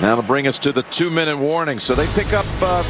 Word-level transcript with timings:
That'll 0.00 0.22
bring 0.22 0.46
us 0.46 0.58
to 0.60 0.72
the 0.72 0.82
two-minute 0.84 1.36
warning. 1.36 1.78
So 1.78 1.94
they 1.94 2.06
pick 2.14 2.32
up 2.32 2.46
uh, 2.60 2.82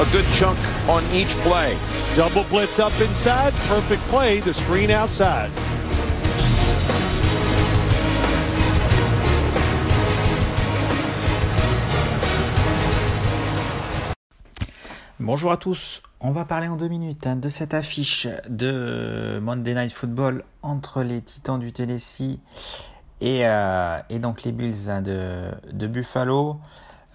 a 0.00 0.12
good 0.12 0.26
chunk 0.32 0.58
on 0.88 1.04
each 1.12 1.36
play. 1.38 1.76
Double 2.16 2.44
blitz 2.44 2.78
up 2.78 2.98
inside. 3.00 3.52
Perfect 3.68 4.02
play. 4.08 4.40
The 4.40 4.54
screen 4.54 4.90
outside. 4.90 5.50
Bonjour 15.22 15.52
à 15.52 15.58
tous, 15.58 16.02
on 16.20 16.30
va 16.30 16.46
parler 16.46 16.66
en 16.66 16.76
deux 16.76 16.88
minutes 16.88 17.26
hein, 17.26 17.36
de 17.36 17.50
cette 17.50 17.74
affiche 17.74 18.26
de 18.48 19.38
Monday 19.40 19.74
Night 19.74 19.92
Football 19.92 20.44
entre 20.62 21.02
les 21.02 21.20
Titans 21.20 21.58
du 21.58 21.72
Tennessee 21.72 22.40
et, 23.20 23.46
euh, 23.46 23.98
et 24.08 24.18
donc 24.18 24.42
les 24.42 24.52
Bills 24.52 24.88
hein, 24.88 25.02
de, 25.02 25.86
Buffalo. 25.86 26.60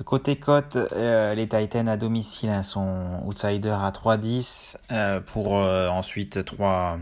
Côté 0.04 0.36
cote, 0.36 0.76
euh, 0.76 1.34
les 1.34 1.48
Titans 1.48 1.88
à 1.88 1.96
domicile 1.96 2.50
hein, 2.50 2.64
sont 2.64 3.22
outsiders 3.26 3.84
à 3.84 3.92
3-10 3.92 4.76
euh, 4.92 5.22
pour 5.22 5.54
ensuite 5.54 6.44
3 6.44 7.00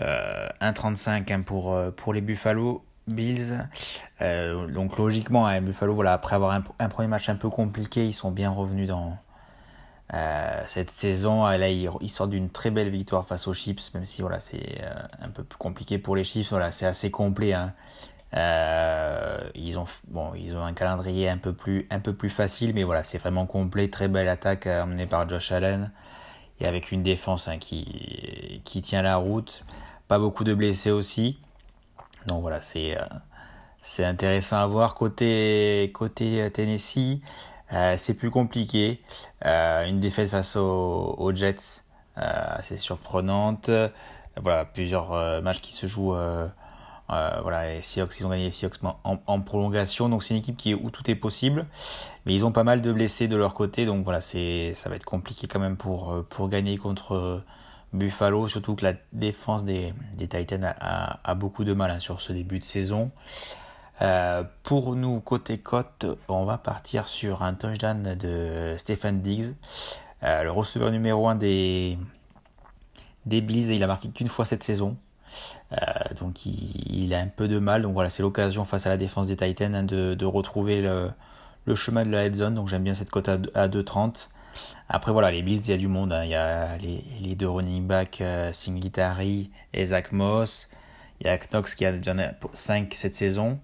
1,35 0.00 1.32
hein, 1.32 1.42
pour, 1.42 1.76
pour 1.96 2.12
les 2.12 2.20
Buffalo 2.20 2.84
Bills. 3.06 3.56
donc 4.20 4.98
logiquement, 4.98 5.48
Buffalo, 5.60 5.94
voilà, 5.94 6.14
après 6.14 6.34
avoir 6.34 6.60
un, 6.80 6.88
premier 6.88 7.06
match 7.06 7.28
un 7.28 7.36
peu 7.36 7.48
compliqué, 7.48 8.04
ils 8.04 8.12
sont 8.12 8.32
bien 8.32 8.50
revenus 8.50 8.88
dans, 8.88 9.16
euh, 10.14 10.62
cette 10.66 10.90
saison, 10.90 11.44
là, 11.44 11.68
ils, 11.68 11.90
sortent 12.08 12.30
d'une 12.30 12.50
très 12.50 12.70
belle 12.70 12.90
victoire 12.90 13.26
face 13.26 13.48
aux 13.48 13.54
Chiefs, 13.54 13.92
même 13.94 14.04
si 14.04 14.22
voilà, 14.22 14.38
c'est 14.38 14.80
euh, 14.82 14.92
un 15.20 15.28
peu 15.30 15.42
plus 15.42 15.58
compliqué 15.58 15.98
pour 15.98 16.14
les 16.14 16.24
Chiefs. 16.24 16.50
Voilà, 16.50 16.70
c'est 16.72 16.86
assez 16.86 17.10
complet. 17.10 17.52
Hein. 17.52 17.74
Euh, 18.34 19.38
ils 19.54 19.78
ont 19.78 19.86
bon, 20.08 20.32
ils 20.34 20.54
ont 20.56 20.64
un 20.64 20.72
calendrier 20.72 21.28
un 21.28 21.38
peu 21.38 21.52
plus 21.52 21.86
un 21.90 22.00
peu 22.00 22.14
plus 22.14 22.30
facile, 22.30 22.74
mais 22.74 22.84
voilà, 22.84 23.02
c'est 23.02 23.18
vraiment 23.18 23.46
complet. 23.46 23.88
Très 23.88 24.08
belle 24.08 24.28
attaque 24.28 24.66
emmenée 24.66 25.06
par 25.06 25.28
Josh 25.28 25.52
Allen 25.52 25.90
et 26.60 26.66
avec 26.66 26.92
une 26.92 27.02
défense 27.02 27.48
hein, 27.48 27.58
qui 27.58 28.62
qui 28.64 28.82
tient 28.82 29.02
la 29.02 29.16
route. 29.16 29.64
Pas 30.08 30.18
beaucoup 30.18 30.44
de 30.44 30.54
blessés 30.54 30.90
aussi. 30.90 31.38
Donc 32.26 32.42
voilà, 32.42 32.60
c'est 32.60 32.96
c'est 33.82 34.04
intéressant 34.04 34.58
à 34.58 34.66
voir 34.66 34.94
côté 34.94 35.90
côté 35.94 36.50
Tennessee. 36.52 37.20
Euh, 37.72 37.94
c'est 37.98 38.14
plus 38.14 38.30
compliqué. 38.30 39.00
Euh, 39.44 39.86
une 39.86 40.00
défaite 40.00 40.28
face 40.30 40.56
aux, 40.56 41.32
Jets, 41.34 41.82
euh, 42.18 42.20
assez 42.20 42.76
surprenante. 42.76 43.70
Voilà, 44.36 44.64
plusieurs 44.64 45.42
matchs 45.42 45.60
qui 45.60 45.72
se 45.72 45.86
jouent. 45.86 46.16
voilà, 47.08 47.74
les 47.74 47.80
Seahawks, 47.80 48.18
ils 48.18 48.26
ont 48.26 48.30
gagné 48.30 48.50
Seahawks 48.50 48.80
en, 49.04 49.40
prolongation. 49.40 50.08
Donc 50.08 50.22
c'est 50.24 50.34
une 50.34 50.40
équipe 50.40 50.56
qui 50.56 50.74
où 50.74 50.90
tout 50.90 51.08
est 51.10 51.14
possible. 51.14 51.66
Mais 52.26 52.34
ils 52.34 52.44
ont 52.44 52.52
pas 52.52 52.64
mal 52.64 52.80
de 52.82 52.92
blessés 52.92 53.28
de 53.28 53.36
leur 53.36 53.54
côté. 53.54 53.86
Donc 53.86 54.04
voilà, 54.04 54.20
c'est 54.20 54.74
ça 54.74 54.88
va 54.88 54.96
être 54.96 55.04
compliqué 55.04 55.46
quand 55.46 55.60
même 55.60 55.76
pour, 55.76 56.24
pour 56.28 56.48
gagner 56.48 56.76
contre 56.76 57.44
Buffalo. 57.92 58.48
Surtout 58.48 58.74
que 58.74 58.84
la 58.84 58.94
défense 59.12 59.64
des, 59.64 59.94
des 60.16 60.28
Titans 60.28 60.74
a, 60.80 61.20
a, 61.22 61.34
beaucoup 61.34 61.64
de 61.64 61.72
mal 61.72 61.90
hein, 61.92 62.00
sur 62.00 62.20
ce 62.20 62.32
début 62.32 62.58
de 62.58 62.64
saison. 62.64 63.12
Euh, 64.02 64.42
pour 64.62 64.96
nous, 64.96 65.20
côté 65.20 65.58
cote, 65.58 66.06
on 66.28 66.44
va 66.44 66.58
partir 66.58 67.06
sur 67.06 67.42
un 67.42 67.54
touchdown 67.54 68.02
de 68.14 68.74
Stephen 68.76 69.20
Diggs, 69.20 69.54
euh, 70.22 70.42
le 70.42 70.50
receveur 70.50 70.90
numéro 70.90 71.28
1 71.28 71.36
des, 71.36 71.98
des 73.26 73.40
Bills. 73.40 73.70
Il 73.70 73.82
a 73.82 73.86
marqué 73.86 74.08
qu'une 74.08 74.28
fois 74.28 74.44
cette 74.44 74.62
saison. 74.62 74.96
Euh, 75.72 75.76
donc 76.20 76.46
il, 76.46 77.12
a 77.14 77.20
un 77.20 77.28
peu 77.28 77.48
de 77.48 77.58
mal. 77.58 77.82
Donc 77.82 77.92
voilà, 77.92 78.10
c'est 78.10 78.22
l'occasion 78.22 78.64
face 78.64 78.86
à 78.86 78.88
la 78.88 78.96
défense 78.96 79.28
des 79.28 79.36
Titans 79.36 79.74
hein, 79.74 79.84
de, 79.84 80.24
retrouver 80.24 80.82
le, 80.82 81.10
le, 81.64 81.74
chemin 81.74 82.04
de 82.04 82.10
la 82.10 82.24
head 82.24 82.34
zone. 82.34 82.54
Donc 82.54 82.68
j'aime 82.68 82.82
bien 82.82 82.94
cette 82.94 83.10
cote 83.10 83.28
à, 83.28 83.38
à 83.54 83.68
2,30. 83.68 84.28
Après 84.88 85.12
voilà, 85.12 85.30
les 85.30 85.42
Bills, 85.42 85.60
il 85.64 85.70
y 85.70 85.74
a 85.74 85.78
du 85.78 85.88
monde. 85.88 86.12
Hein. 86.12 86.24
Il 86.24 86.30
y 86.30 86.34
a 86.34 86.76
les, 86.78 87.04
les 87.20 87.34
deux 87.36 87.48
running 87.48 87.86
backs, 87.86 88.22
Singletary 88.52 89.50
et 89.72 89.86
Zach 89.86 90.10
Moss. 90.10 90.68
Il 91.20 91.28
y 91.28 91.30
a 91.30 91.38
Knox 91.38 91.76
qui 91.76 91.86
a 91.86 91.92
déjà 91.92 92.14
5 92.52 92.92
cette 92.92 93.14
saison. 93.14 93.60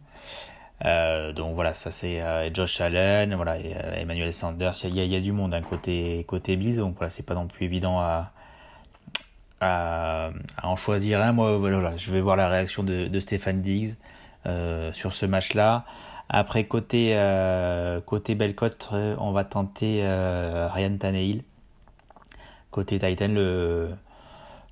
Euh, 0.84 1.32
donc 1.32 1.54
voilà, 1.54 1.74
ça 1.74 1.90
c'est 1.90 2.22
euh, 2.22 2.52
Josh 2.54 2.80
Allen, 2.80 3.34
voilà, 3.34 3.56
euh, 3.56 3.94
Emmanuel 3.96 4.32
Sanders, 4.32 4.74
il 4.84 4.96
y, 4.96 5.00
a, 5.00 5.04
y 5.04 5.14
a 5.14 5.20
du 5.20 5.32
monde 5.32 5.50
d'un 5.50 5.60
côté 5.60 6.24
côté 6.26 6.56
Bills, 6.56 6.78
donc 6.78 6.96
voilà, 6.96 7.10
c'est 7.10 7.22
pas 7.22 7.34
non 7.34 7.46
plus 7.46 7.66
évident 7.66 8.00
à, 8.00 8.32
à, 9.60 10.30
en 10.62 10.76
choisir 10.76 11.20
un. 11.20 11.32
Moi, 11.32 11.58
voilà, 11.58 11.96
je 11.96 12.10
vais 12.12 12.20
voir 12.22 12.36
la 12.36 12.48
réaction 12.48 12.82
de, 12.82 13.08
de 13.08 13.20
Stéphane 13.20 13.60
Diggs 13.60 13.96
sur 14.92 15.12
ce 15.12 15.26
match-là. 15.26 15.84
Après 16.30 16.64
côté 16.64 17.14
côté 18.06 18.34
Belcote, 18.34 18.90
on 19.18 19.32
va 19.32 19.44
tenter 19.44 20.02
Ryan 20.02 20.96
Tannehill. 20.96 21.42
Côté 22.70 22.98
Titan, 22.98 23.28
le 23.28 23.90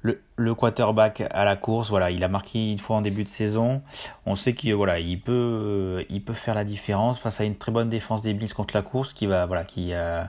le, 0.03 0.23
le, 0.37 0.55
quarterback 0.55 1.25
à 1.31 1.45
la 1.45 1.57
course, 1.57 1.91
voilà, 1.91 2.11
il 2.11 2.23
a 2.23 2.29
marqué 2.29 2.71
une 2.73 2.79
fois 2.79 2.97
en 2.97 3.01
début 3.01 3.25
de 3.25 3.29
saison. 3.29 3.83
On 4.27 4.37
sait 4.37 4.55
qu'il 4.55 4.75
voilà, 4.75 5.01
il 5.01 5.21
peut, 5.21 6.05
il 6.09 6.23
peut 6.23 6.35
faire 6.35 6.55
la 6.55 6.65
différence 6.65 7.19
face 7.19 7.41
à 7.41 7.45
une 7.45 7.57
très 7.57 7.73
bonne 7.73 7.89
défense 7.89 8.23
des 8.23 8.35
Bills 8.35 8.53
contre 8.53 8.75
la 8.77 8.83
course 8.83 9.13
qui 9.13 9.27
va, 9.27 9.47
voilà, 9.47 9.65
qui, 9.65 9.91
euh, 9.93 10.23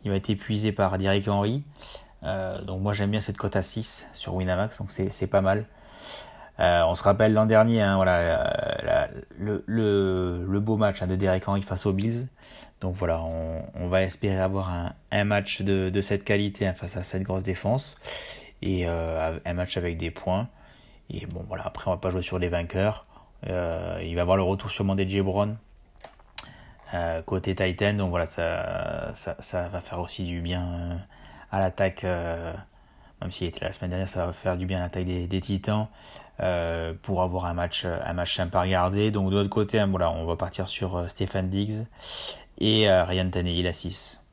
qui 0.00 0.08
va 0.08 0.16
être 0.16 0.30
épuisé 0.30 0.72
par 0.72 0.98
Derrick 0.98 1.28
Henry. 1.28 1.62
Euh, 2.24 2.60
donc 2.62 2.80
moi 2.80 2.92
j'aime 2.92 3.10
bien 3.10 3.20
cette 3.20 3.36
cote 3.36 3.54
à 3.54 3.62
6 3.62 4.08
sur 4.12 4.34
Winamax, 4.34 4.78
donc 4.78 4.90
c'est 4.90 5.26
pas 5.26 5.42
mal. 5.42 5.66
Euh, 6.60 6.82
on 6.86 6.94
se 6.94 7.02
rappelle 7.02 7.32
l'an 7.32 7.46
dernier, 7.46 7.82
hein, 7.82 7.96
voilà, 7.96 9.10
le, 9.36 9.64
le, 9.66 10.44
le, 10.48 10.60
beau 10.60 10.76
match 10.76 11.02
hein, 11.02 11.08
de 11.08 11.16
Derrick 11.16 11.48
Henry 11.48 11.62
face 11.62 11.84
aux 11.84 11.92
Bills. 11.92 12.28
Donc 12.80 12.94
voilà, 12.94 13.20
on, 13.22 13.62
on 13.74 13.88
va 13.88 14.02
espérer 14.02 14.38
avoir 14.38 14.70
un, 14.70 14.94
un 15.10 15.24
match 15.24 15.62
de, 15.62 15.90
de 15.90 16.00
cette 16.00 16.24
qualité 16.24 16.66
hein, 16.66 16.74
face 16.74 16.96
à 16.96 17.02
cette 17.02 17.22
grosse 17.22 17.42
défense 17.42 17.96
et 18.62 18.86
euh, 18.86 19.38
un 19.44 19.54
match 19.54 19.76
avec 19.76 19.96
des 19.96 20.10
points. 20.10 20.48
Et 21.10 21.26
bon, 21.26 21.44
voilà, 21.48 21.66
après, 21.66 21.88
on 21.88 21.94
va 21.94 22.00
pas 22.00 22.10
jouer 22.10 22.22
sur 22.22 22.38
les 22.38 22.48
vainqueurs. 22.48 23.06
Euh, 23.46 24.00
il 24.02 24.14
va 24.14 24.22
avoir 24.22 24.36
le 24.36 24.42
retour 24.42 24.70
sûrement 24.70 24.94
des 24.94 25.22
Brown 25.22 25.56
euh, 26.94 27.22
côté 27.22 27.54
Titan. 27.54 27.94
Donc 27.94 28.10
voilà, 28.10 28.26
ça, 28.26 29.14
ça, 29.14 29.36
ça, 29.38 29.68
va 29.68 29.80
faire 29.80 30.00
aussi 30.00 30.24
du 30.24 30.40
bien 30.40 30.98
à 31.52 31.58
l'attaque. 31.58 32.04
même 32.04 33.30
s'il 33.30 33.46
était 33.46 33.64
la 33.64 33.72
semaine 33.72 33.90
dernière, 33.90 34.08
ça 34.08 34.26
va 34.26 34.32
faire 34.32 34.56
du 34.56 34.66
bien 34.66 34.78
à 34.78 34.82
l'attaque 34.82 35.04
des, 35.04 35.26
des, 35.26 35.40
Titans. 35.40 35.88
pour 37.02 37.22
avoir 37.22 37.44
un 37.46 37.54
match, 37.54 37.84
un 37.84 38.12
match 38.14 38.34
sympa 38.34 38.60
à 38.60 38.62
regarder. 38.62 39.10
Donc 39.10 39.30
de 39.30 39.36
l'autre 39.36 39.50
côté, 39.50 39.78
hein, 39.78 39.88
voilà, 39.88 40.10
on 40.10 40.24
va 40.24 40.36
partir 40.36 40.68
sur 40.68 41.08
Stéphane 41.10 41.50
Diggs 41.50 41.84
et 42.58 42.90
Ryan 42.90 43.28
Tannehill 43.28 43.66
à 43.66 43.72
6. 43.72 44.23